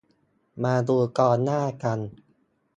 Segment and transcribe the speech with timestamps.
[0.63, 1.99] มาดูกองหน้ากัน